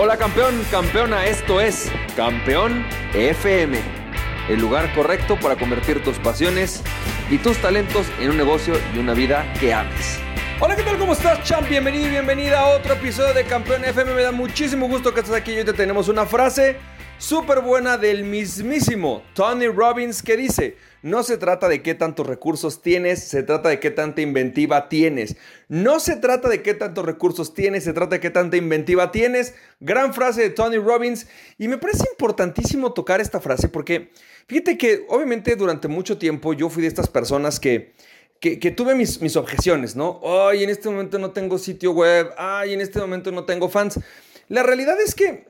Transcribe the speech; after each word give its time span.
Hola 0.00 0.16
campeón, 0.16 0.64
campeona, 0.70 1.26
esto 1.26 1.60
es 1.60 1.90
Campeón 2.14 2.86
FM, 3.14 3.80
el 4.48 4.60
lugar 4.60 4.94
correcto 4.94 5.36
para 5.40 5.56
convertir 5.56 6.04
tus 6.04 6.20
pasiones 6.20 6.84
y 7.28 7.38
tus 7.38 7.58
talentos 7.58 8.06
en 8.20 8.30
un 8.30 8.36
negocio 8.36 8.74
y 8.94 8.98
una 8.98 9.12
vida 9.12 9.52
que 9.58 9.74
ames. 9.74 10.17
Hola, 10.60 10.74
¿qué 10.74 10.82
tal? 10.82 10.98
¿Cómo 10.98 11.12
estás, 11.12 11.44
champ? 11.44 11.68
Bienvenido 11.68 12.08
y 12.08 12.10
bienvenida 12.10 12.58
a 12.58 12.66
otro 12.76 12.94
episodio 12.94 13.32
de 13.32 13.44
Campeón 13.44 13.84
FM. 13.84 14.12
Me 14.12 14.22
da 14.22 14.32
muchísimo 14.32 14.88
gusto 14.88 15.14
que 15.14 15.20
estés 15.20 15.36
aquí 15.36 15.52
y 15.52 15.58
hoy 15.58 15.64
te 15.64 15.72
tenemos 15.72 16.08
una 16.08 16.26
frase 16.26 16.74
súper 17.16 17.60
buena 17.60 17.96
del 17.96 18.24
mismísimo 18.24 19.22
Tony 19.34 19.68
Robbins 19.68 20.20
que 20.20 20.36
dice, 20.36 20.76
no 21.02 21.22
se 21.22 21.38
trata 21.38 21.68
de 21.68 21.80
qué 21.80 21.94
tantos 21.94 22.26
recursos 22.26 22.82
tienes, 22.82 23.22
se 23.22 23.44
trata 23.44 23.68
de 23.68 23.78
qué 23.78 23.92
tanta 23.92 24.20
inventiva 24.20 24.88
tienes. 24.88 25.36
No 25.68 26.00
se 26.00 26.16
trata 26.16 26.48
de 26.48 26.60
qué 26.60 26.74
tantos 26.74 27.06
recursos 27.06 27.54
tienes, 27.54 27.84
se 27.84 27.92
trata 27.92 28.16
de 28.16 28.20
qué 28.20 28.30
tanta 28.30 28.56
inventiva 28.56 29.12
tienes. 29.12 29.54
Gran 29.78 30.12
frase 30.12 30.42
de 30.42 30.50
Tony 30.50 30.78
Robbins 30.78 31.28
y 31.56 31.68
me 31.68 31.78
parece 31.78 32.02
importantísimo 32.10 32.92
tocar 32.92 33.20
esta 33.20 33.40
frase 33.40 33.68
porque 33.68 34.10
fíjate 34.48 34.76
que 34.76 35.06
obviamente 35.08 35.54
durante 35.54 35.86
mucho 35.86 36.18
tiempo 36.18 36.52
yo 36.52 36.68
fui 36.68 36.82
de 36.82 36.88
estas 36.88 37.06
personas 37.06 37.60
que... 37.60 37.94
Que, 38.40 38.56
tuve 38.70 38.94
mis, 38.94 39.20
mis 39.20 39.36
objeciones, 39.36 39.96
¿no? 39.96 40.20
Ay, 40.24 40.62
en 40.62 40.70
este 40.70 40.88
momento 40.88 41.18
no 41.18 41.32
tengo 41.32 41.58
sitio 41.58 41.92
web, 41.92 42.30
ay, 42.36 42.72
en 42.72 42.80
este 42.80 43.00
momento 43.00 43.32
no 43.32 43.44
tengo 43.44 43.68
fans. 43.68 43.98
La 44.48 44.62
realidad 44.62 44.96
es 45.00 45.14
que 45.14 45.48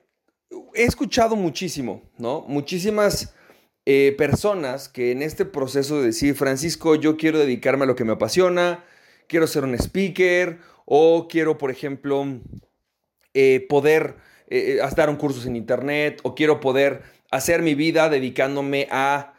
he 0.75 0.85
escuchado 0.85 1.37
muchísimo, 1.37 2.11
¿no? 2.17 2.45
Muchísimas 2.49 3.35
eh, 3.85 4.15
personas 4.17 4.89
que 4.89 5.13
en 5.13 5.23
este 5.23 5.45
proceso 5.45 6.01
de 6.01 6.07
decir, 6.07 6.35
Francisco, 6.35 6.95
yo 6.95 7.17
quiero 7.17 7.39
dedicarme 7.39 7.85
a 7.85 7.87
lo 7.87 7.95
que 7.97 8.05
me 8.05 8.13
apasiona, 8.13 8.85
quiero 9.27 9.47
ser 9.47 9.65
un 9.65 9.75
speaker 9.75 10.59
o 10.85 11.29
quiero, 11.29 11.59
por 11.59 11.71
ejemplo, 11.71 12.27
eh, 13.35 13.67
poder 13.69 14.17
eh, 14.49 14.81
dar 14.97 15.11
un 15.11 15.17
curso 15.17 15.47
en 15.47 15.57
internet 15.57 16.21
o 16.23 16.35
quiero 16.35 16.61
poder 16.61 17.03
hacer 17.31 17.63
mi 17.63 17.75
vida 17.75 18.09
dedicándome 18.09 18.89
a 18.91 19.35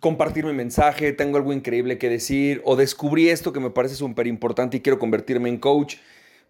compartir 0.00 0.44
mi 0.44 0.52
mensaje, 0.52 1.12
tengo 1.12 1.36
algo 1.36 1.52
increíble 1.52 1.98
que 1.98 2.08
decir 2.08 2.62
o 2.64 2.76
descubrí 2.76 3.28
esto 3.28 3.52
que 3.52 3.60
me 3.60 3.70
parece 3.70 3.94
súper 3.94 4.26
importante 4.26 4.76
y 4.76 4.80
quiero 4.80 4.98
convertirme 4.98 5.48
en 5.48 5.58
coach 5.58 5.96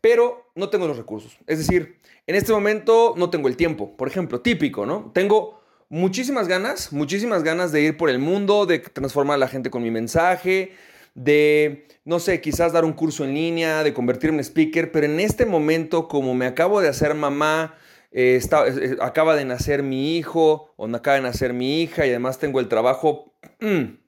pero 0.00 0.50
no 0.54 0.68
tengo 0.70 0.86
los 0.86 0.96
recursos. 0.96 1.36
Es 1.46 1.58
decir, 1.58 1.98
en 2.26 2.34
este 2.34 2.52
momento 2.52 3.14
no 3.16 3.30
tengo 3.30 3.48
el 3.48 3.56
tiempo. 3.56 3.96
Por 3.96 4.08
ejemplo, 4.08 4.40
típico, 4.40 4.86
¿no? 4.86 5.10
Tengo 5.14 5.60
muchísimas 5.88 6.48
ganas, 6.48 6.92
muchísimas 6.92 7.42
ganas 7.42 7.72
de 7.72 7.82
ir 7.82 7.96
por 7.96 8.10
el 8.10 8.18
mundo, 8.18 8.66
de 8.66 8.78
transformar 8.78 9.34
a 9.34 9.38
la 9.38 9.48
gente 9.48 9.70
con 9.70 9.82
mi 9.82 9.90
mensaje, 9.90 10.72
de, 11.14 11.86
no 12.04 12.18
sé, 12.18 12.40
quizás 12.40 12.72
dar 12.72 12.84
un 12.84 12.92
curso 12.92 13.24
en 13.24 13.34
línea, 13.34 13.82
de 13.82 13.92
convertirme 13.92 14.38
en 14.38 14.44
speaker, 14.44 14.92
pero 14.92 15.06
en 15.06 15.20
este 15.20 15.44
momento, 15.44 16.08
como 16.08 16.34
me 16.34 16.46
acabo 16.46 16.80
de 16.80 16.88
hacer 16.88 17.14
mamá, 17.14 17.74
eh, 18.10 18.36
está, 18.36 18.64
acaba 19.00 19.36
de 19.36 19.44
nacer 19.44 19.82
mi 19.82 20.16
hijo 20.16 20.72
o 20.76 20.86
acaba 20.94 21.16
de 21.16 21.22
nacer 21.22 21.52
mi 21.52 21.82
hija 21.82 22.06
y 22.06 22.10
además 22.10 22.38
tengo 22.38 22.60
el 22.60 22.68
trabajo, 22.68 23.34
mm, 23.60 23.98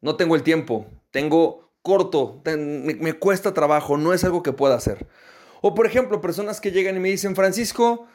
no 0.00 0.16
tengo 0.16 0.36
el 0.36 0.42
tiempo, 0.42 0.86
tengo 1.10 1.72
corto, 1.82 2.42
me 2.44 3.12
cuesta 3.14 3.54
trabajo, 3.54 3.96
no 3.96 4.12
es 4.12 4.24
algo 4.24 4.42
que 4.42 4.52
pueda 4.52 4.74
hacer. 4.74 5.06
O 5.62 5.74
por 5.74 5.86
ejemplo, 5.86 6.20
personas 6.20 6.60
que 6.60 6.72
llegan 6.72 6.96
y 6.96 7.00
me 7.00 7.10
dicen, 7.10 7.36
Francisco, 7.36 8.06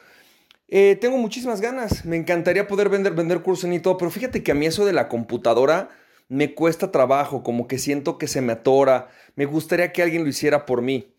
eh, 0.68 0.96
tengo 1.00 1.18
muchísimas 1.18 1.60
ganas, 1.60 2.04
me 2.04 2.16
encantaría 2.16 2.66
poder 2.66 2.88
vender, 2.88 3.12
vender 3.14 3.42
cursos 3.42 3.70
y 3.70 3.80
todo, 3.80 3.98
pero 3.98 4.10
fíjate 4.10 4.42
que 4.42 4.52
a 4.52 4.54
mí 4.54 4.66
eso 4.66 4.86
de 4.86 4.92
la 4.92 5.08
computadora 5.08 5.90
me 6.28 6.54
cuesta 6.54 6.90
trabajo, 6.90 7.42
como 7.42 7.68
que 7.68 7.78
siento 7.78 8.16
que 8.16 8.26
se 8.26 8.40
me 8.40 8.54
atora, 8.54 9.08
me 9.36 9.44
gustaría 9.44 9.92
que 9.92 10.02
alguien 10.02 10.22
lo 10.22 10.30
hiciera 10.30 10.64
por 10.64 10.80
mí, 10.80 11.14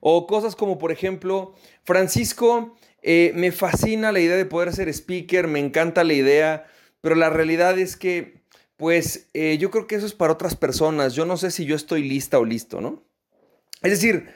O 0.00 0.26
cosas 0.26 0.56
como, 0.56 0.78
por 0.78 0.92
ejemplo, 0.92 1.54
Francisco, 1.84 2.76
eh, 3.02 3.32
me 3.34 3.52
fascina 3.52 4.12
la 4.12 4.20
idea 4.20 4.36
de 4.36 4.46
poder 4.46 4.72
ser 4.72 4.88
speaker, 4.88 5.46
me 5.46 5.60
encanta 5.60 6.04
la 6.04 6.12
idea, 6.12 6.66
pero 7.00 7.14
la 7.14 7.30
realidad 7.30 7.78
es 7.78 7.96
que, 7.96 8.42
pues, 8.76 9.28
eh, 9.32 9.58
yo 9.58 9.70
creo 9.70 9.86
que 9.86 9.94
eso 9.94 10.06
es 10.06 10.14
para 10.14 10.32
otras 10.32 10.56
personas, 10.56 11.14
yo 11.14 11.24
no 11.24 11.36
sé 11.36 11.50
si 11.50 11.64
yo 11.64 11.76
estoy 11.76 12.02
lista 12.02 12.38
o 12.38 12.44
listo, 12.44 12.80
¿no? 12.80 13.04
Es 13.82 13.92
decir, 13.92 14.28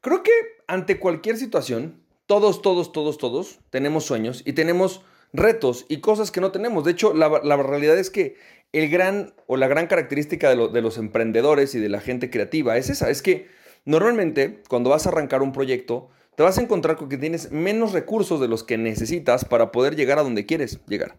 creo 0.00 0.22
que 0.22 0.32
ante 0.66 0.98
cualquier 0.98 1.38
situación, 1.38 2.02
todos, 2.26 2.60
todos, 2.60 2.92
todos, 2.92 3.16
todos 3.16 3.60
tenemos 3.70 4.04
sueños 4.04 4.42
y 4.44 4.52
tenemos 4.52 5.02
retos 5.32 5.86
y 5.88 6.00
cosas 6.00 6.30
que 6.30 6.42
no 6.42 6.52
tenemos. 6.52 6.84
De 6.84 6.90
hecho, 6.90 7.14
la, 7.14 7.28
realidad 7.56 7.98
es 7.98 8.10
que 8.10 8.36
el 8.72 8.90
gran 8.90 9.32
o 9.46 9.56
la 9.56 9.68
gran 9.68 9.86
característica 9.86 10.54
de, 10.54 10.68
de, 10.68 10.82
los 10.82 10.98
emprendedores 10.98 11.74
y 11.74 11.80
de 11.80 11.88
la 11.88 12.00
gente 12.00 12.28
creativa 12.28 12.76
es 12.76 12.90
esa, 12.90 13.08
es 13.08 13.22
que 13.22 13.48
normalmente 13.84 14.62
cuando 14.68 14.90
vas 14.90 15.06
a 15.06 15.10
arrancar 15.10 15.42
un 15.42 15.52
proyecto, 15.52 16.10
te 16.36 16.42
vas 16.42 16.58
a 16.58 16.62
encontrar 16.62 16.96
con 16.96 17.08
que 17.08 17.18
tienes 17.18 17.50
menos 17.50 17.92
recursos 17.92 18.40
de 18.40 18.48
los 18.48 18.62
que 18.62 18.78
necesitas 18.78 19.44
para 19.44 19.72
poder 19.72 19.96
llegar 19.96 20.18
a 20.18 20.22
donde 20.22 20.46
quieres 20.46 20.78
llegar. 20.86 21.18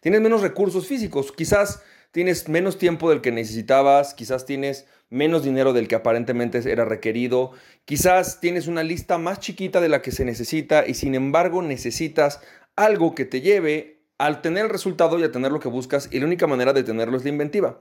Tienes 0.00 0.20
menos 0.20 0.42
recursos 0.42 0.86
físicos, 0.86 1.32
quizás 1.32 1.82
tienes 2.12 2.48
menos 2.48 2.78
tiempo 2.78 3.10
del 3.10 3.20
que 3.20 3.32
necesitabas, 3.32 4.14
quizás 4.14 4.44
tienes 4.44 4.86
menos 5.10 5.42
dinero 5.42 5.72
del 5.72 5.88
que 5.88 5.94
aparentemente 5.94 6.60
era 6.70 6.84
requerido, 6.84 7.52
quizás 7.84 8.40
tienes 8.40 8.66
una 8.66 8.82
lista 8.82 9.18
más 9.18 9.40
chiquita 9.40 9.80
de 9.80 9.88
la 9.88 10.02
que 10.02 10.12
se 10.12 10.24
necesita 10.24 10.86
y 10.86 10.94
sin 10.94 11.14
embargo 11.14 11.62
necesitas 11.62 12.40
algo 12.76 13.14
que 13.14 13.24
te 13.24 13.40
lleve 13.40 14.02
al 14.18 14.42
tener 14.42 14.64
el 14.64 14.70
resultado 14.70 15.18
y 15.18 15.22
a 15.22 15.32
tener 15.32 15.52
lo 15.52 15.60
que 15.60 15.68
buscas 15.68 16.08
y 16.12 16.18
la 16.20 16.26
única 16.26 16.46
manera 16.46 16.72
de 16.72 16.82
tenerlo 16.82 17.16
es 17.16 17.24
la 17.24 17.30
inventiva. 17.30 17.80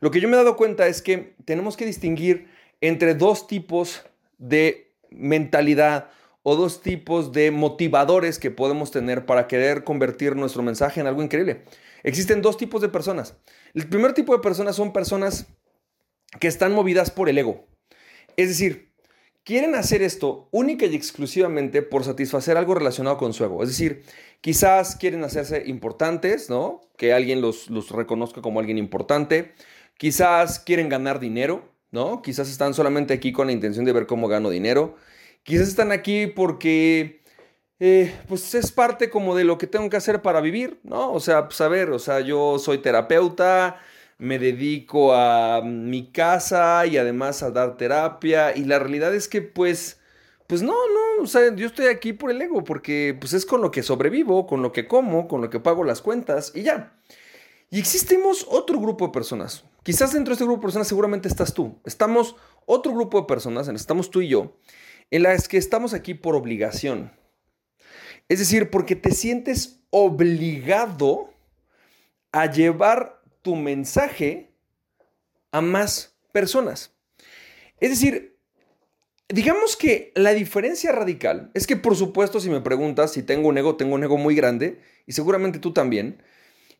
Lo 0.00 0.10
que 0.10 0.20
yo 0.20 0.28
me 0.28 0.34
he 0.34 0.38
dado 0.38 0.56
cuenta 0.56 0.86
es 0.86 1.02
que 1.02 1.34
tenemos 1.44 1.76
que 1.76 1.86
distinguir 1.86 2.48
entre 2.80 3.14
dos 3.14 3.46
tipos 3.46 4.02
de 4.38 4.92
mentalidad 5.10 6.10
o 6.42 6.56
dos 6.56 6.80
tipos 6.82 7.32
de 7.32 7.50
motivadores 7.50 8.38
que 8.38 8.50
podemos 8.50 8.90
tener 8.90 9.26
para 9.26 9.46
querer 9.46 9.84
convertir 9.84 10.36
nuestro 10.36 10.62
mensaje 10.62 11.00
en 11.00 11.06
algo 11.06 11.22
increíble. 11.22 11.62
Existen 12.02 12.42
dos 12.42 12.56
tipos 12.56 12.80
de 12.80 12.88
personas. 12.88 13.36
El 13.74 13.88
primer 13.88 14.14
tipo 14.14 14.32
de 14.32 14.42
personas 14.42 14.76
son 14.76 14.92
personas 14.92 15.46
que 16.40 16.48
están 16.48 16.72
movidas 16.72 17.10
por 17.10 17.28
el 17.28 17.38
ego. 17.38 17.66
Es 18.36 18.48
decir, 18.48 18.92
quieren 19.44 19.74
hacer 19.74 20.02
esto 20.02 20.48
única 20.50 20.86
y 20.86 20.94
exclusivamente 20.94 21.82
por 21.82 22.04
satisfacer 22.04 22.56
algo 22.56 22.74
relacionado 22.74 23.18
con 23.18 23.32
su 23.32 23.44
ego. 23.44 23.62
Es 23.62 23.70
decir, 23.70 24.04
quizás 24.40 24.96
quieren 24.96 25.24
hacerse 25.24 25.64
importantes, 25.66 26.48
¿no? 26.48 26.80
Que 26.96 27.12
alguien 27.12 27.40
los, 27.40 27.68
los 27.68 27.90
reconozca 27.90 28.42
como 28.42 28.60
alguien 28.60 28.78
importante. 28.78 29.54
Quizás 29.96 30.60
quieren 30.60 30.88
ganar 30.88 31.18
dinero, 31.18 31.68
¿no? 31.90 32.22
Quizás 32.22 32.48
están 32.50 32.74
solamente 32.74 33.14
aquí 33.14 33.32
con 33.32 33.46
la 33.46 33.52
intención 33.52 33.84
de 33.84 33.92
ver 33.92 34.06
cómo 34.06 34.28
gano 34.28 34.50
dinero. 34.50 34.96
Quizás 35.42 35.68
están 35.68 35.92
aquí 35.92 36.26
porque 36.26 37.22
eh, 37.80 38.14
pues 38.28 38.54
es 38.54 38.72
parte 38.72 39.08
como 39.10 39.36
de 39.36 39.44
lo 39.44 39.56
que 39.58 39.66
tengo 39.66 39.88
que 39.88 39.96
hacer 39.96 40.20
para 40.22 40.40
vivir, 40.40 40.80
¿no? 40.82 41.12
O 41.12 41.20
sea, 41.20 41.48
pues 41.48 41.60
a 41.60 41.68
o 41.68 41.98
sea, 41.98 42.20
yo 42.20 42.58
soy 42.58 42.78
terapeuta, 42.78 43.80
me 44.18 44.38
dedico 44.38 45.14
a 45.14 45.62
mi 45.62 46.10
casa 46.10 46.86
y 46.86 46.98
además 46.98 47.42
a 47.42 47.50
dar 47.52 47.76
terapia 47.76 48.56
y 48.56 48.64
la 48.64 48.80
realidad 48.80 49.14
es 49.14 49.28
que 49.28 49.42
pues, 49.42 50.00
pues 50.48 50.62
no, 50.62 50.72
no, 50.72 51.22
o 51.22 51.26
sea, 51.26 51.54
yo 51.54 51.66
estoy 51.66 51.86
aquí 51.86 52.12
por 52.12 52.30
el 52.30 52.42
ego 52.42 52.64
porque 52.64 53.16
pues 53.18 53.32
es 53.32 53.46
con 53.46 53.62
lo 53.62 53.70
que 53.70 53.82
sobrevivo, 53.84 54.46
con 54.46 54.60
lo 54.62 54.72
que 54.72 54.88
como, 54.88 55.28
con 55.28 55.40
lo 55.40 55.50
que 55.50 55.60
pago 55.60 55.84
las 55.84 56.02
cuentas 56.02 56.52
y 56.54 56.62
ya. 56.64 56.94
Y 57.70 57.78
existimos 57.78 58.46
otro 58.48 58.80
grupo 58.80 59.06
de 59.06 59.12
personas. 59.12 59.64
Quizás 59.88 60.12
dentro 60.12 60.32
de 60.32 60.34
este 60.34 60.44
grupo 60.44 60.58
de 60.58 60.66
personas 60.66 60.86
seguramente 60.86 61.28
estás 61.28 61.54
tú. 61.54 61.80
Estamos 61.86 62.36
otro 62.66 62.92
grupo 62.92 63.22
de 63.22 63.26
personas, 63.26 63.68
estamos 63.68 64.10
tú 64.10 64.20
y 64.20 64.28
yo, 64.28 64.58
en 65.10 65.22
las 65.22 65.48
que 65.48 65.56
estamos 65.56 65.94
aquí 65.94 66.12
por 66.12 66.36
obligación. 66.36 67.10
Es 68.28 68.38
decir, 68.38 68.68
porque 68.68 68.96
te 68.96 69.12
sientes 69.12 69.80
obligado 69.88 71.32
a 72.32 72.52
llevar 72.52 73.22
tu 73.40 73.56
mensaje 73.56 74.52
a 75.52 75.62
más 75.62 76.18
personas. 76.32 76.92
Es 77.80 77.88
decir, 77.88 78.36
digamos 79.30 79.74
que 79.74 80.12
la 80.14 80.34
diferencia 80.34 80.92
radical 80.92 81.50
es 81.54 81.66
que, 81.66 81.76
por 81.76 81.96
supuesto, 81.96 82.40
si 82.40 82.50
me 82.50 82.60
preguntas 82.60 83.10
si 83.10 83.22
tengo 83.22 83.48
un 83.48 83.56
ego, 83.56 83.76
tengo 83.76 83.94
un 83.94 84.04
ego 84.04 84.18
muy 84.18 84.34
grande, 84.34 84.82
y 85.06 85.12
seguramente 85.12 85.58
tú 85.58 85.72
también. 85.72 86.22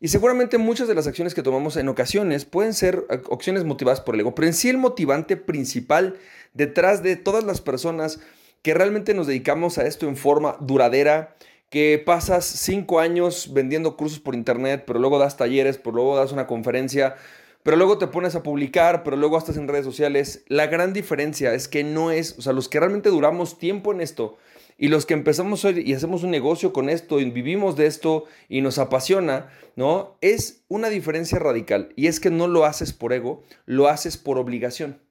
Y 0.01 0.09
seguramente 0.09 0.59
muchas 0.59 0.87
de 0.87 0.95
las 0.95 1.09
acciones 1.09 1.35
que 1.35 1.43
tomamos 1.43 1.77
en 1.77 1.89
ocasiones 1.89 2.45
pueden 2.45 2.73
ser 2.73 3.05
acciones 3.33 3.65
motivadas 3.65 4.01
por 4.01 4.15
el 4.15 4.21
ego, 4.21 4.35
pero 4.35 4.47
en 4.47 4.55
sí 4.55 4.69
el 4.69 4.79
motivante 4.79 5.37
principal 5.37 6.17
detrás 6.55 7.03
de 7.03 7.17
todas 7.17 7.43
las 7.43 7.61
personas 7.61 8.21
que 8.63 8.75
realmente 8.75 9.13
nos 9.13 9.27
dedicamos 9.27 9.77
a 9.79 9.87
esto 9.87 10.07
en 10.07 10.17
forma 10.17 10.57
duradera, 10.61 11.35
que 11.69 12.01
pasas 12.05 12.45
cinco 12.45 13.01
años 13.01 13.53
vendiendo 13.53 13.97
cursos 13.97 14.21
por 14.21 14.37
internet, 14.37 14.85
pero 14.87 15.01
luego 15.01 15.19
das 15.19 15.37
talleres, 15.37 15.79
pero 15.79 15.97
luego 15.97 16.17
das 16.17 16.31
una 16.31 16.47
conferencia, 16.47 17.17
pero 17.65 17.77
luego 17.77 17.99
te 17.99 18.07
pones 18.07 18.37
a 18.37 18.45
publicar, 18.45 19.03
pero 19.03 19.17
luego 19.17 19.37
estás 19.37 19.57
en 19.57 19.67
redes 19.67 19.85
sociales. 19.85 20.45
La 20.47 20.69
gran 20.69 20.93
diferencia 20.93 21.53
es 21.55 21.67
que 21.67 21.83
no 21.83 22.13
es, 22.13 22.39
o 22.39 22.43
sea, 22.43 22.53
los 22.53 22.69
que 22.69 22.79
realmente 22.79 23.11
duramos 23.11 23.59
tiempo 23.59 23.93
en 23.93 24.01
esto 24.01 24.39
y 24.79 24.89
los 24.89 25.07
que 25.07 25.15
empezamos 25.15 25.65
hoy 25.65 25.83
y 25.85 25.93
hacemos 25.93 26.23
un 26.23 26.31
negocio 26.31 26.73
con 26.73 26.89
esto 26.89 27.19
y 27.19 27.29
vivimos 27.29 27.77
de 27.77 27.87
esto 27.87 28.25
y 28.49 28.61
nos 28.61 28.79
apasiona, 28.79 29.51
¿no? 29.75 30.17
Es 30.21 30.63
una 30.69 30.89
diferencia 30.89 31.41
radical 31.41 31.93
y 31.97 32.07
es 32.07 32.21
que 32.21 32.31
no 32.31 32.47
lo 32.47 32.65
haces 32.65 32.93
por 32.93 33.13
ego, 33.13 33.43
lo 33.67 33.89
haces 33.89 34.17
por 34.17 34.39
obligación. 34.39 35.03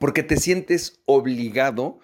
Porque 0.00 0.22
te 0.22 0.38
sientes 0.38 1.02
obligado 1.04 1.98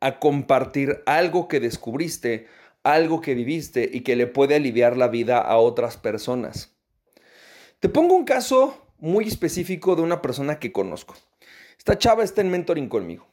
a 0.00 0.18
compartir 0.18 1.02
algo 1.04 1.48
que 1.48 1.60
descubriste, 1.60 2.46
algo 2.82 3.20
que 3.20 3.34
viviste 3.34 3.88
y 3.92 4.00
que 4.00 4.16
le 4.16 4.26
puede 4.26 4.54
aliviar 4.54 4.96
la 4.96 5.08
vida 5.08 5.38
a 5.38 5.58
otras 5.58 5.98
personas. 5.98 6.74
Te 7.78 7.90
pongo 7.90 8.16
un 8.16 8.24
caso 8.24 8.86
muy 8.98 9.28
específico 9.28 9.96
de 9.96 10.02
una 10.02 10.22
persona 10.22 10.58
que 10.58 10.72
conozco. 10.72 11.14
Esta 11.76 11.98
chava 11.98 12.24
está 12.24 12.40
en 12.40 12.50
mentoring 12.50 12.88
conmigo. 12.88 13.28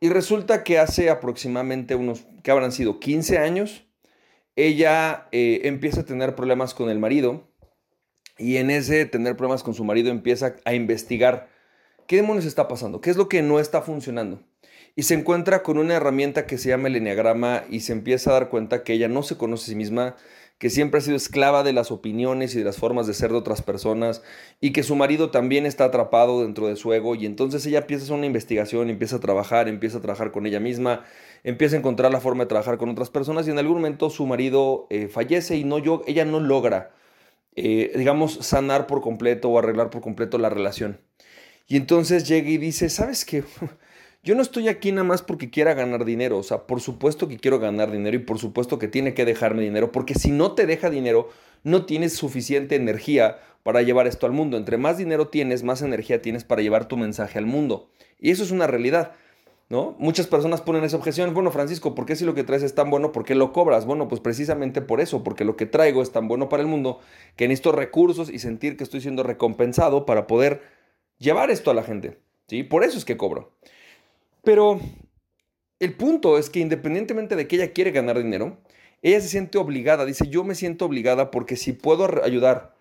Y 0.00 0.08
resulta 0.08 0.62
que 0.64 0.78
hace 0.78 1.10
aproximadamente 1.10 1.94
unos, 1.94 2.26
que 2.42 2.50
habrán 2.50 2.72
sido 2.72 3.00
15 3.00 3.38
años, 3.38 3.86
ella 4.54 5.28
eh, 5.32 5.62
empieza 5.64 6.00
a 6.00 6.04
tener 6.04 6.34
problemas 6.34 6.74
con 6.74 6.90
el 6.90 6.98
marido 6.98 7.50
y 8.38 8.56
en 8.56 8.70
ese 8.70 9.06
tener 9.06 9.36
problemas 9.36 9.62
con 9.62 9.74
su 9.74 9.84
marido 9.84 10.10
empieza 10.10 10.56
a 10.64 10.74
investigar 10.74 11.48
qué 12.06 12.16
demonios 12.16 12.44
está 12.44 12.68
pasando, 12.68 13.00
qué 13.00 13.10
es 13.10 13.16
lo 13.16 13.28
que 13.28 13.42
no 13.42 13.60
está 13.60 13.82
funcionando. 13.82 14.42
Y 14.94 15.02
se 15.02 15.14
encuentra 15.14 15.62
con 15.62 15.76
una 15.76 15.94
herramienta 15.94 16.46
que 16.46 16.56
se 16.56 16.70
llama 16.70 16.88
el 16.88 16.96
enneagrama 16.96 17.64
y 17.68 17.80
se 17.80 17.92
empieza 17.92 18.30
a 18.30 18.34
dar 18.34 18.48
cuenta 18.48 18.82
que 18.82 18.94
ella 18.94 19.08
no 19.08 19.22
se 19.22 19.36
conoce 19.36 19.64
a 19.64 19.68
sí 19.68 19.74
misma, 19.74 20.16
que 20.58 20.70
siempre 20.70 20.98
ha 20.98 21.00
sido 21.02 21.16
esclava 21.16 21.62
de 21.62 21.72
las 21.72 21.90
opiniones 21.90 22.54
y 22.54 22.58
de 22.58 22.64
las 22.64 22.78
formas 22.78 23.06
de 23.06 23.14
ser 23.14 23.30
de 23.30 23.36
otras 23.36 23.60
personas 23.60 24.22
y 24.60 24.72
que 24.72 24.82
su 24.82 24.96
marido 24.96 25.30
también 25.30 25.66
está 25.66 25.84
atrapado 25.84 26.42
dentro 26.42 26.66
de 26.66 26.76
su 26.76 26.92
ego 26.94 27.14
y 27.14 27.26
entonces 27.26 27.64
ella 27.66 27.80
empieza 27.80 28.02
a 28.02 28.04
hacer 28.04 28.16
una 28.16 28.26
investigación, 28.26 28.88
empieza 28.88 29.16
a 29.16 29.20
trabajar, 29.20 29.68
empieza 29.68 29.98
a 29.98 30.00
trabajar 30.00 30.32
con 30.32 30.46
ella 30.46 30.60
misma, 30.60 31.04
empieza 31.44 31.76
a 31.76 31.78
encontrar 31.80 32.10
la 32.10 32.20
forma 32.20 32.44
de 32.44 32.48
trabajar 32.48 32.78
con 32.78 32.88
otras 32.88 33.10
personas 33.10 33.46
y 33.46 33.50
en 33.50 33.58
algún 33.58 33.76
momento 33.76 34.08
su 34.08 34.26
marido 34.26 34.86
eh, 34.90 35.08
fallece 35.08 35.56
y 35.56 35.64
no 35.64 35.78
yo, 35.78 36.02
ella 36.06 36.24
no 36.24 36.40
logra, 36.40 36.92
eh, 37.54 37.92
digamos, 37.96 38.34
sanar 38.40 38.86
por 38.86 39.02
completo 39.02 39.50
o 39.50 39.58
arreglar 39.58 39.90
por 39.90 40.00
completo 40.00 40.38
la 40.38 40.48
relación. 40.48 41.00
Y 41.68 41.76
entonces 41.76 42.26
llega 42.26 42.48
y 42.48 42.58
dice, 42.58 42.88
¿sabes 42.88 43.24
qué? 43.24 43.42
Yo 44.26 44.34
no 44.34 44.42
estoy 44.42 44.66
aquí 44.66 44.90
nada 44.90 45.04
más 45.04 45.22
porque 45.22 45.50
quiera 45.50 45.72
ganar 45.74 46.04
dinero, 46.04 46.36
o 46.38 46.42
sea, 46.42 46.66
por 46.66 46.80
supuesto 46.80 47.28
que 47.28 47.36
quiero 47.36 47.60
ganar 47.60 47.92
dinero 47.92 48.16
y 48.16 48.18
por 48.18 48.40
supuesto 48.40 48.76
que 48.76 48.88
tiene 48.88 49.14
que 49.14 49.24
dejarme 49.24 49.62
dinero, 49.62 49.92
porque 49.92 50.16
si 50.16 50.32
no 50.32 50.50
te 50.50 50.66
deja 50.66 50.90
dinero, 50.90 51.28
no 51.62 51.86
tienes 51.86 52.14
suficiente 52.14 52.74
energía 52.74 53.38
para 53.62 53.82
llevar 53.82 54.08
esto 54.08 54.26
al 54.26 54.32
mundo. 54.32 54.56
Entre 54.56 54.78
más 54.78 54.98
dinero 54.98 55.28
tienes, 55.28 55.62
más 55.62 55.80
energía 55.80 56.22
tienes 56.22 56.42
para 56.42 56.60
llevar 56.60 56.88
tu 56.88 56.96
mensaje 56.96 57.38
al 57.38 57.46
mundo. 57.46 57.88
Y 58.18 58.32
eso 58.32 58.42
es 58.42 58.50
una 58.50 58.66
realidad. 58.66 59.12
¿No? 59.68 59.94
Muchas 60.00 60.26
personas 60.26 60.60
ponen 60.60 60.82
esa 60.82 60.96
objeción, 60.96 61.32
bueno 61.32 61.52
Francisco, 61.52 61.94
¿por 61.94 62.04
qué 62.04 62.16
si 62.16 62.24
lo 62.24 62.34
que 62.34 62.42
traes 62.42 62.64
es 62.64 62.74
tan 62.74 62.90
bueno, 62.90 63.12
por 63.12 63.24
qué 63.24 63.36
lo 63.36 63.52
cobras? 63.52 63.86
Bueno, 63.86 64.08
pues 64.08 64.20
precisamente 64.20 64.80
por 64.80 65.00
eso, 65.00 65.22
porque 65.22 65.44
lo 65.44 65.56
que 65.56 65.66
traigo 65.66 66.02
es 66.02 66.10
tan 66.10 66.26
bueno 66.26 66.48
para 66.48 66.62
el 66.62 66.68
mundo 66.68 66.98
que 67.36 67.46
necesito 67.46 67.70
recursos 67.70 68.28
y 68.28 68.40
sentir 68.40 68.76
que 68.76 68.82
estoy 68.82 69.00
siendo 69.00 69.22
recompensado 69.22 70.04
para 70.04 70.26
poder 70.26 70.62
llevar 71.18 71.50
esto 71.50 71.70
a 71.70 71.74
la 71.74 71.82
gente, 71.84 72.18
¿sí? 72.48 72.64
Por 72.64 72.82
eso 72.82 72.98
es 72.98 73.04
que 73.04 73.16
cobro. 73.16 73.52
Pero 74.46 74.78
el 75.80 75.94
punto 75.94 76.38
es 76.38 76.50
que 76.50 76.60
independientemente 76.60 77.34
de 77.34 77.48
que 77.48 77.56
ella 77.56 77.72
quiere 77.72 77.90
ganar 77.90 78.16
dinero, 78.16 78.58
ella 79.02 79.20
se 79.20 79.26
siente 79.26 79.58
obligada, 79.58 80.04
dice, 80.04 80.28
yo 80.28 80.44
me 80.44 80.54
siento 80.54 80.84
obligada 80.84 81.32
porque 81.32 81.56
si 81.56 81.72
puedo 81.72 82.22
ayudar 82.22 82.72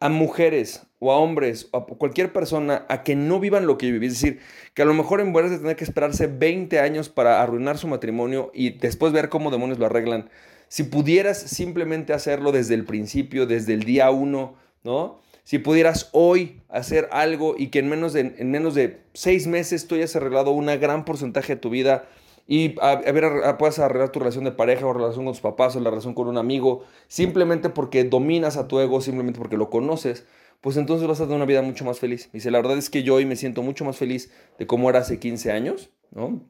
a 0.00 0.08
mujeres 0.08 0.86
o 0.98 1.12
a 1.12 1.18
hombres 1.18 1.68
o 1.72 1.76
a 1.76 1.86
cualquier 1.86 2.32
persona 2.32 2.86
a 2.88 3.02
que 3.02 3.16
no 3.16 3.38
vivan 3.38 3.66
lo 3.66 3.76
que 3.76 3.88
yo 3.88 3.92
viví, 3.92 4.06
es 4.06 4.14
decir, 4.14 4.40
que 4.72 4.80
a 4.80 4.86
lo 4.86 4.94
mejor 4.94 5.20
en 5.20 5.34
vez 5.34 5.50
de 5.50 5.58
tener 5.58 5.76
que 5.76 5.84
esperarse 5.84 6.26
20 6.26 6.80
años 6.80 7.10
para 7.10 7.42
arruinar 7.42 7.76
su 7.76 7.86
matrimonio 7.86 8.50
y 8.54 8.70
después 8.70 9.12
ver 9.12 9.28
cómo 9.28 9.50
demonios 9.50 9.78
lo 9.78 9.84
arreglan, 9.84 10.30
si 10.68 10.84
pudieras 10.84 11.38
simplemente 11.38 12.14
hacerlo 12.14 12.50
desde 12.50 12.72
el 12.72 12.86
principio, 12.86 13.44
desde 13.44 13.74
el 13.74 13.82
día 13.82 14.10
uno, 14.10 14.54
¿no? 14.84 15.20
Si 15.44 15.58
pudieras 15.58 16.10
hoy 16.12 16.62
hacer 16.68 17.08
algo 17.12 17.54
y 17.56 17.68
que 17.68 17.80
en 17.80 17.88
menos 17.88 18.12
de, 18.12 18.34
en 18.38 18.50
menos 18.50 18.74
de 18.74 19.02
seis 19.14 19.46
meses 19.46 19.86
tú 19.86 19.94
hayas 19.94 20.14
arreglado 20.16 20.50
un 20.52 20.66
gran 20.66 21.04
porcentaje 21.04 21.54
de 21.54 21.60
tu 21.60 21.70
vida 21.70 22.08
y 22.46 22.74
a, 22.80 22.96
ver, 22.96 23.56
puedas 23.58 23.78
arreglar 23.78 24.10
tu 24.10 24.18
relación 24.18 24.44
de 24.44 24.52
pareja 24.52 24.84
o 24.84 24.92
relación 24.92 25.24
con 25.24 25.34
tus 25.34 25.40
papás 25.40 25.76
o 25.76 25.80
la 25.80 25.90
relación 25.90 26.14
con 26.14 26.26
un 26.26 26.36
amigo, 26.36 26.84
simplemente 27.06 27.68
porque 27.68 28.02
dominas 28.02 28.56
a 28.56 28.66
tu 28.66 28.80
ego, 28.80 29.00
simplemente 29.00 29.38
porque 29.38 29.56
lo 29.56 29.70
conoces, 29.70 30.26
pues 30.60 30.76
entonces 30.76 31.06
vas 31.06 31.20
a 31.20 31.24
tener 31.24 31.36
una 31.36 31.46
vida 31.46 31.62
mucho 31.62 31.84
más 31.84 32.00
feliz. 32.00 32.28
Dice, 32.32 32.50
la 32.50 32.58
verdad 32.58 32.76
es 32.76 32.90
que 32.90 33.04
yo 33.04 33.14
hoy 33.14 33.24
me 33.24 33.36
siento 33.36 33.62
mucho 33.62 33.84
más 33.84 33.96
feliz 33.96 34.32
de 34.58 34.66
cómo 34.66 34.90
era 34.90 34.98
hace 34.98 35.20
15 35.20 35.52
años, 35.52 35.90
¿no? 36.10 36.42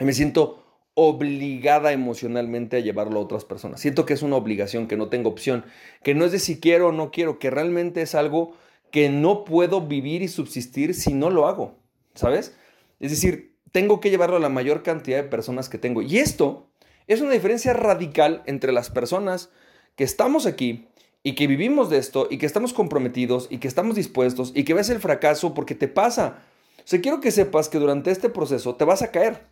Y 0.00 0.04
me 0.04 0.14
siento 0.14 0.65
obligada 0.98 1.92
emocionalmente 1.92 2.78
a 2.78 2.80
llevarlo 2.80 3.20
a 3.20 3.22
otras 3.22 3.44
personas. 3.44 3.80
Siento 3.80 4.06
que 4.06 4.14
es 4.14 4.22
una 4.22 4.36
obligación, 4.36 4.88
que 4.88 4.96
no 4.96 5.10
tengo 5.10 5.28
opción, 5.28 5.66
que 6.02 6.14
no 6.14 6.24
es 6.24 6.32
de 6.32 6.38
si 6.38 6.58
quiero 6.58 6.88
o 6.88 6.92
no 6.92 7.10
quiero, 7.10 7.38
que 7.38 7.50
realmente 7.50 8.00
es 8.00 8.14
algo 8.14 8.56
que 8.90 9.10
no 9.10 9.44
puedo 9.44 9.82
vivir 9.82 10.22
y 10.22 10.28
subsistir 10.28 10.94
si 10.94 11.12
no 11.12 11.28
lo 11.28 11.46
hago, 11.46 11.76
¿sabes? 12.14 12.56
Es 12.98 13.10
decir, 13.10 13.54
tengo 13.72 14.00
que 14.00 14.08
llevarlo 14.08 14.36
a 14.36 14.40
la 14.40 14.48
mayor 14.48 14.82
cantidad 14.82 15.18
de 15.18 15.28
personas 15.28 15.68
que 15.68 15.76
tengo. 15.76 16.00
Y 16.00 16.16
esto 16.16 16.70
es 17.06 17.20
una 17.20 17.32
diferencia 17.32 17.74
radical 17.74 18.42
entre 18.46 18.72
las 18.72 18.88
personas 18.88 19.50
que 19.96 20.04
estamos 20.04 20.46
aquí 20.46 20.88
y 21.22 21.34
que 21.34 21.46
vivimos 21.46 21.90
de 21.90 21.98
esto 21.98 22.26
y 22.30 22.38
que 22.38 22.46
estamos 22.46 22.72
comprometidos 22.72 23.48
y 23.50 23.58
que 23.58 23.68
estamos 23.68 23.96
dispuestos 23.96 24.50
y 24.54 24.64
que 24.64 24.72
ves 24.72 24.88
el 24.88 25.00
fracaso 25.00 25.52
porque 25.52 25.74
te 25.74 25.88
pasa. 25.88 26.38
O 26.78 26.82
sea, 26.84 27.02
quiero 27.02 27.20
que 27.20 27.32
sepas 27.32 27.68
que 27.68 27.78
durante 27.78 28.10
este 28.10 28.30
proceso 28.30 28.76
te 28.76 28.86
vas 28.86 29.02
a 29.02 29.10
caer. 29.10 29.46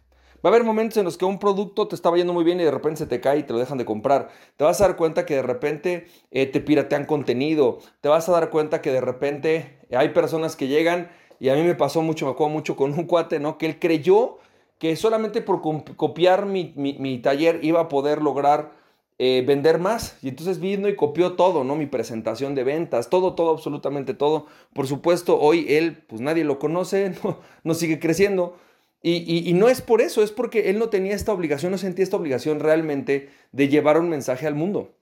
Va 0.44 0.50
a 0.50 0.52
haber 0.52 0.64
momentos 0.64 0.98
en 0.98 1.04
los 1.04 1.16
que 1.16 1.24
un 1.24 1.38
producto 1.38 1.88
te 1.88 1.94
estaba 1.94 2.18
yendo 2.18 2.34
muy 2.34 2.44
bien 2.44 2.60
y 2.60 2.64
de 2.64 2.70
repente 2.70 2.98
se 2.98 3.06
te 3.06 3.18
cae 3.18 3.38
y 3.38 3.42
te 3.44 3.54
lo 3.54 3.58
dejan 3.58 3.78
de 3.78 3.86
comprar. 3.86 4.28
Te 4.58 4.64
vas 4.64 4.78
a 4.80 4.88
dar 4.88 4.96
cuenta 4.96 5.24
que 5.24 5.36
de 5.36 5.42
repente 5.42 6.06
eh, 6.30 6.44
te 6.44 6.60
piratean 6.60 7.06
contenido. 7.06 7.78
Te 8.02 8.10
vas 8.10 8.28
a 8.28 8.32
dar 8.32 8.50
cuenta 8.50 8.82
que 8.82 8.92
de 8.92 9.00
repente 9.00 9.78
hay 9.90 10.10
personas 10.10 10.54
que 10.54 10.68
llegan 10.68 11.08
y 11.40 11.48
a 11.48 11.54
mí 11.54 11.62
me 11.62 11.74
pasó 11.74 12.02
mucho, 12.02 12.26
me 12.26 12.32
acuerdo 12.32 12.52
mucho 12.52 12.76
con 12.76 12.92
un 12.92 13.04
cuate, 13.04 13.40
¿no? 13.40 13.56
Que 13.56 13.64
él 13.64 13.78
creyó 13.78 14.36
que 14.78 14.96
solamente 14.96 15.40
por 15.40 15.62
copiar 15.96 16.44
mi, 16.44 17.18
taller 17.22 17.60
iba 17.62 17.80
a 17.80 17.88
poder 17.88 18.20
lograr 18.20 18.72
eh, 19.18 19.42
vender 19.46 19.78
más. 19.78 20.18
Y 20.20 20.28
entonces 20.28 20.60
vino 20.60 20.88
y 20.88 20.96
copió 20.96 21.36
todo, 21.36 21.64
¿no? 21.64 21.74
Mi 21.74 21.86
presentación 21.86 22.54
de 22.54 22.64
ventas, 22.64 23.08
todo, 23.08 23.34
todo, 23.34 23.50
absolutamente 23.50 24.12
todo. 24.12 24.44
Por 24.74 24.86
supuesto, 24.86 25.40
hoy 25.40 25.64
él, 25.70 26.04
pues 26.06 26.20
nadie 26.20 26.44
lo 26.44 26.58
conoce, 26.58 27.14
no, 27.24 27.38
no 27.62 27.72
sigue 27.72 27.98
creciendo. 27.98 28.58
Y, 29.06 29.52
no 29.52 29.68
es 29.68 29.82
por 29.82 30.00
eso, 30.00 30.22
es 30.22 30.32
porque 30.32 30.70
él 30.70 30.78
no 30.78 30.88
tenía 30.88 31.14
esta 31.14 31.30
obligación, 31.30 31.70
no 31.70 31.76
sentía 31.76 32.02
esta 32.02 32.16
obligación 32.16 32.58
realmente 32.58 33.28
de 33.52 33.68
llevar 33.68 34.00
un 34.00 34.08
mensaje 34.08 34.46
al 34.46 34.54
mundo, 34.54 34.94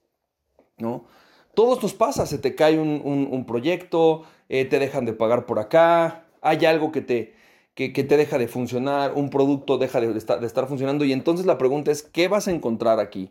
¿no? 0.77 1.05
Todos 1.55 1.81
nos 1.81 1.95
pasa, 1.95 2.27
se 2.27 2.39
te 2.39 2.57
cae 2.57 2.81
un, 2.81 3.45
proyecto, 3.47 4.25
eh, 4.49 4.65
te 4.65 4.81
dejan 4.81 5.05
de 5.05 5.13
pagar 5.13 5.47
por 5.47 5.61
acá, 5.61 6.25
hay 6.41 6.65
algo 6.65 6.91
que 6.91 7.01
te, 7.01 7.35
que, 7.75 7.91
te 7.91 8.17
deja 8.17 8.39
de 8.39 8.49
funcionar, 8.49 9.13
un 9.15 9.31
producto 9.31 9.79
deja 9.79 10.01
de 10.01 10.19
estar, 10.19 10.41
de 10.41 10.49
estar 10.49 10.67
funcionando 10.67 11.05
y 11.05 11.13
entonces 11.13 11.47
la 11.47 11.57
pregunta 11.57 11.93
es, 11.93 12.03
¿qué 12.03 12.27
vas 12.27 12.49
a 12.49 12.51
encontrar 12.51 12.99
aquí? 12.99 13.31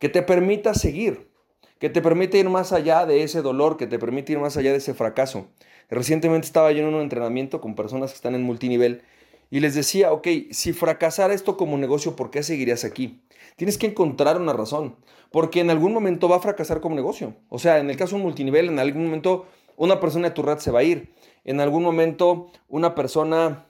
Que 0.00 0.10
te 0.10 0.20
permita 0.20 0.74
seguir, 0.74 1.30
que 1.78 1.88
te 1.88 2.02
permita 2.02 2.36
ir 2.36 2.50
más 2.50 2.74
allá 2.74 3.06
de 3.06 3.22
ese 3.22 3.40
dolor, 3.40 3.78
que 3.78 3.86
te 3.86 3.98
permita 3.98 4.32
ir 4.32 4.38
más 4.38 4.58
allá 4.58 4.70
de 4.70 4.78
ese 4.78 4.92
fracaso. 4.92 5.46
Recientemente 5.88 6.46
estaba 6.46 6.72
yo 6.72 6.86
en 6.86 6.92
un 6.94 7.00
entrenamiento 7.00 7.62
con 7.62 7.74
personas 7.74 8.10
que 8.10 8.16
están 8.16 8.34
en 8.34 8.42
multinivel 8.42 9.02
y 9.50 9.60
les 9.60 9.74
decía, 9.74 10.12
ok, 10.12 10.28
si 10.50 10.72
fracasara 10.72 11.34
esto 11.34 11.56
como 11.56 11.78
negocio, 11.78 12.16
¿por 12.16 12.30
qué 12.30 12.42
seguirías 12.42 12.84
aquí? 12.84 13.22
Tienes 13.56 13.78
que 13.78 13.86
encontrar 13.86 14.40
una 14.40 14.52
razón, 14.52 14.96
porque 15.30 15.60
en 15.60 15.70
algún 15.70 15.92
momento 15.92 16.28
va 16.28 16.36
a 16.36 16.40
fracasar 16.40 16.80
como 16.80 16.94
negocio. 16.94 17.34
O 17.48 17.58
sea, 17.58 17.78
en 17.78 17.90
el 17.90 17.96
caso 17.96 18.10
de 18.10 18.16
un 18.16 18.22
multinivel, 18.22 18.68
en 18.68 18.78
algún 18.78 19.04
momento 19.04 19.46
una 19.76 20.00
persona 20.00 20.28
de 20.28 20.34
tu 20.34 20.42
red 20.42 20.58
se 20.58 20.70
va 20.70 20.80
a 20.80 20.84
ir. 20.84 21.12
En 21.44 21.60
algún 21.60 21.82
momento 21.82 22.50
una 22.68 22.94
persona 22.94 23.66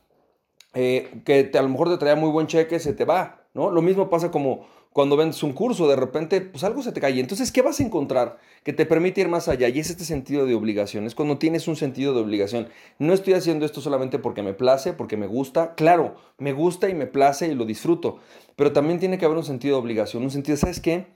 eh, 0.75 1.23
que 1.25 1.50
a 1.54 1.62
lo 1.62 1.68
mejor 1.68 1.88
te 1.88 1.99
traía 1.99 2.16
muy 2.16 2.30
buen 2.30 2.47
cheque 2.47 2.78
se 2.78 2.92
te 2.92 3.04
va, 3.04 3.38
¿no? 3.58 3.72
Lo 3.72 3.82
mismo 3.82 4.08
pasa 4.08 4.30
como 4.30 4.66
cuando 4.92 5.16
vendes 5.16 5.42
un 5.42 5.52
curso, 5.52 5.88
de 5.88 5.96
repente, 5.96 6.40
pues 6.40 6.62
algo 6.62 6.80
se 6.80 6.92
te 6.92 7.00
cae. 7.00 7.18
Entonces, 7.18 7.50
¿qué 7.50 7.60
vas 7.60 7.80
a 7.80 7.82
encontrar 7.82 8.38
que 8.62 8.72
te 8.72 8.86
permite 8.86 9.20
ir 9.20 9.28
más 9.28 9.48
allá? 9.48 9.68
Y 9.68 9.80
es 9.80 9.90
este 9.90 10.04
sentido 10.04 10.46
de 10.46 10.54
obligación. 10.54 11.06
Es 11.06 11.14
cuando 11.14 11.38
tienes 11.38 11.66
un 11.66 11.74
sentido 11.74 12.14
de 12.14 12.20
obligación. 12.20 12.68
No 12.98 13.12
estoy 13.12 13.34
haciendo 13.34 13.66
esto 13.66 13.80
solamente 13.80 14.20
porque 14.20 14.42
me 14.42 14.54
place, 14.54 14.92
porque 14.92 15.16
me 15.16 15.26
gusta. 15.26 15.74
Claro, 15.74 16.14
me 16.38 16.52
gusta 16.52 16.88
y 16.88 16.94
me 16.94 17.06
place 17.06 17.48
y 17.48 17.54
lo 17.54 17.64
disfruto. 17.64 18.18
Pero 18.54 18.72
también 18.72 19.00
tiene 19.00 19.18
que 19.18 19.24
haber 19.24 19.38
un 19.38 19.44
sentido 19.44 19.76
de 19.76 19.82
obligación. 19.82 20.22
Un 20.22 20.30
sentido, 20.30 20.56
¿sabes 20.56 20.80
qué? 20.80 21.06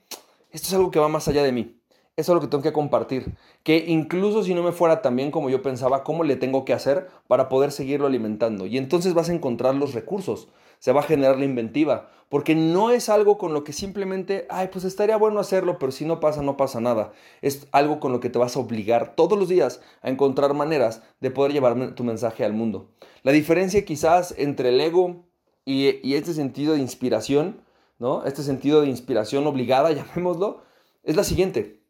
Esto 0.51 0.67
es 0.67 0.73
algo 0.73 0.91
que 0.91 0.99
va 0.99 1.07
más 1.07 1.29
allá 1.29 1.43
de 1.43 1.53
mí. 1.53 1.77
Eso 2.15 2.31
es 2.31 2.35
lo 2.35 2.41
que 2.41 2.47
tengo 2.47 2.61
que 2.61 2.73
compartir. 2.73 3.33
Que 3.63 3.85
incluso 3.87 4.43
si 4.43 4.53
no 4.53 4.63
me 4.63 4.71
fuera 4.71 5.01
tan 5.01 5.15
bien 5.15 5.31
como 5.31 5.49
yo 5.49 5.61
pensaba, 5.61 6.03
¿cómo 6.03 6.23
le 6.23 6.35
tengo 6.35 6.63
que 6.63 6.73
hacer 6.73 7.07
para 7.27 7.49
poder 7.49 7.71
seguirlo 7.71 8.05
alimentando? 8.05 8.65
Y 8.65 8.77
entonces 8.77 9.13
vas 9.13 9.29
a 9.29 9.33
encontrar 9.33 9.75
los 9.75 9.93
recursos 9.93 10.49
se 10.79 10.91
va 10.91 11.01
a 11.01 11.03
generar 11.03 11.37
la 11.37 11.45
inventiva, 11.45 12.09
porque 12.29 12.55
no 12.55 12.89
es 12.89 13.09
algo 13.09 13.37
con 13.37 13.53
lo 13.53 13.63
que 13.63 13.73
simplemente, 13.73 14.47
ay, 14.49 14.69
pues 14.71 14.85
estaría 14.85 15.17
bueno 15.17 15.39
hacerlo, 15.39 15.77
pero 15.77 15.91
si 15.91 16.03
no 16.03 16.19
pasa, 16.19 16.41
no 16.41 16.57
pasa 16.57 16.81
nada. 16.81 17.13
Es 17.43 17.67
algo 17.71 17.99
con 17.99 18.11
lo 18.11 18.19
que 18.19 18.31
te 18.31 18.39
vas 18.39 18.55
a 18.55 18.59
obligar 18.59 19.15
todos 19.15 19.37
los 19.37 19.49
días 19.49 19.81
a 20.01 20.09
encontrar 20.09 20.55
maneras 20.55 21.03
de 21.19 21.29
poder 21.29 21.53
llevar 21.53 21.93
tu 21.93 22.03
mensaje 22.03 22.43
al 22.43 22.53
mundo. 22.53 22.89
La 23.21 23.31
diferencia 23.31 23.85
quizás 23.85 24.33
entre 24.37 24.69
el 24.69 24.81
ego 24.81 25.25
y, 25.63 26.15
este 26.15 26.33
sentido 26.33 26.73
de 26.73 26.79
inspiración, 26.79 27.61
¿no? 27.99 28.25
Este 28.25 28.43
sentido 28.43 28.81
de 28.81 28.87
inspiración 28.87 29.45
obligada, 29.47 29.91
llamémoslo, 29.93 30.63
es 31.03 31.15
la 31.15 31.23
siguiente. 31.23 31.81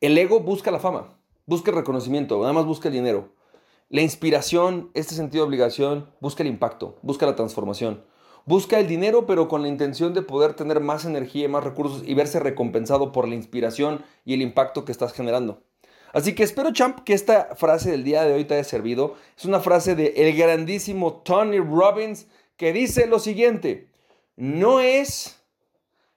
El 0.00 0.16
ego 0.18 0.40
busca 0.40 0.70
la 0.70 0.78
fama, 0.78 1.18
busca 1.46 1.70
el 1.70 1.76
reconocimiento, 1.78 2.40
nada 2.40 2.52
más 2.52 2.64
busca 2.64 2.88
el 2.88 2.94
dinero. 2.94 3.32
La 3.88 4.00
inspiración, 4.00 4.90
este 4.94 5.14
sentido 5.14 5.44
de 5.44 5.48
obligación, 5.48 6.10
busca 6.20 6.42
el 6.42 6.48
impacto, 6.48 6.98
busca 7.02 7.24
la 7.24 7.36
transformación. 7.36 8.02
Busca 8.44 8.80
el 8.80 8.88
dinero, 8.88 9.26
pero 9.26 9.46
con 9.46 9.62
la 9.62 9.68
intención 9.68 10.12
de 10.12 10.22
poder 10.22 10.54
tener 10.54 10.80
más 10.80 11.04
energía 11.04 11.44
y 11.44 11.48
más 11.48 11.62
recursos 11.62 12.02
y 12.04 12.14
verse 12.14 12.40
recompensado 12.40 13.12
por 13.12 13.28
la 13.28 13.36
inspiración 13.36 14.04
y 14.24 14.34
el 14.34 14.42
impacto 14.42 14.84
que 14.84 14.90
estás 14.90 15.12
generando. 15.12 15.62
Así 16.12 16.34
que 16.34 16.42
espero, 16.42 16.72
champ, 16.72 17.00
que 17.04 17.12
esta 17.12 17.54
frase 17.54 17.92
del 17.92 18.02
día 18.02 18.24
de 18.24 18.34
hoy 18.34 18.44
te 18.44 18.54
haya 18.54 18.64
servido. 18.64 19.14
Es 19.36 19.44
una 19.44 19.60
frase 19.60 19.94
de 19.94 20.14
el 20.16 20.36
grandísimo 20.36 21.22
Tony 21.24 21.58
Robbins 21.58 22.26
que 22.56 22.72
dice 22.72 23.06
lo 23.06 23.20
siguiente: 23.20 23.88
No 24.34 24.80
es 24.80 25.42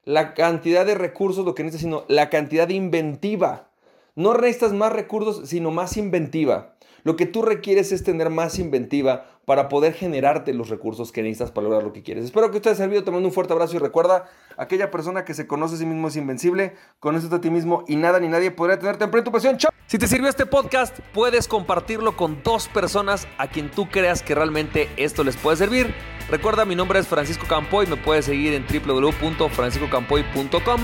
la 0.06 0.34
cantidad 0.34 0.88
de 0.88 0.96
recursos 0.96 1.46
lo 1.46 1.54
que 1.54 1.64
necesitas, 1.64 1.84
sino 1.84 2.06
la 2.08 2.32
cantidad 2.32 2.70
inventiva. 2.70 3.70
No 4.16 4.34
necesitas 4.34 4.74
más 4.74 4.92
recursos, 4.92 5.48
sino 5.50 5.70
más 5.70 5.98
inventiva. 5.98 6.76
Lo 7.04 7.16
que 7.16 7.26
tú 7.26 7.42
requieres 7.42 7.92
es 7.92 8.04
tener 8.04 8.30
más 8.30 8.60
inventiva 8.60 9.26
para 9.46 9.70
poder 9.70 9.94
generarte 9.94 10.54
los 10.54 10.70
recursos 10.70 11.12
que 11.12 11.24
necesitas 11.24 11.52
para 11.52 11.66
lograr 11.66 11.84
lo 11.84 11.92
que 11.92 12.04
quieres. 12.04 12.26
Espero 12.26 12.52
que 12.52 12.60
te 12.60 12.70
haya 12.70 12.78
servido, 12.78 13.04
te 13.04 13.10
mando 13.12 13.28
un 13.28 13.34
fuerte 13.34 13.54
abrazo 13.54 13.76
y 13.76 13.80
recuerda, 13.80 14.30
aquella 14.58 14.92
persona 14.92 15.26
que 15.26 15.34
se 15.34 15.48
conoce 15.48 15.74
a 15.76 15.80
sí 15.80 15.86
mismo 15.86 16.08
es 16.08 16.16
invencible, 16.16 16.76
conoce 17.00 17.34
a 17.34 17.42
ti 17.42 17.50
mismo 17.50 17.84
y 17.88 17.96
nada 17.96 18.20
ni 18.20 18.28
nadie 18.28 18.52
podrá 18.52 18.78
tenerte 18.78 19.06
en 19.06 19.24
tu 19.24 19.32
pasión. 19.32 19.58
¡Chao! 19.58 19.72
Si 19.88 19.98
te 19.98 20.08
sirvió 20.08 20.30
este 20.30 20.46
podcast, 20.46 21.00
puedes 21.14 21.48
compartirlo 21.48 22.16
con 22.16 22.44
dos 22.44 22.68
personas 22.68 23.28
a 23.40 23.48
quien 23.48 23.72
tú 23.72 23.90
creas 23.90 24.22
que 24.22 24.36
realmente 24.36 24.88
esto 24.98 25.24
les 25.24 25.36
puede 25.36 25.58
servir. 25.58 25.96
Recuerda, 26.30 26.64
mi 26.64 26.76
nombre 26.76 27.00
es 27.00 27.08
Francisco 27.08 27.48
Campoy, 27.48 27.88
me 27.88 27.98
puedes 27.98 28.26
seguir 28.26 28.54
en 28.54 28.64
www.franciscocampoy.com. 28.68 30.82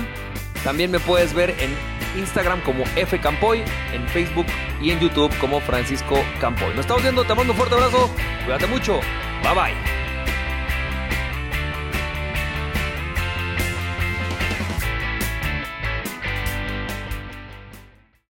También 0.66 0.90
me 0.90 0.98
puedes 0.98 1.32
ver 1.32 1.50
en 1.60 1.70
Instagram 2.18 2.60
como 2.62 2.82
F 2.96 3.20
Campoy, 3.20 3.62
en 3.92 4.08
Facebook 4.08 4.46
y 4.82 4.90
en 4.90 4.98
YouTube 4.98 5.32
como 5.38 5.60
Francisco 5.60 6.18
Campoy. 6.40 6.70
Nos 6.70 6.80
estamos 6.80 7.04
viendo, 7.04 7.22
te 7.22 7.36
mando 7.36 7.52
un 7.52 7.56
fuerte 7.56 7.76
abrazo, 7.76 8.10
cuídate 8.44 8.66
mucho, 8.66 8.98
bye 9.44 9.54
bye. 9.54 10.05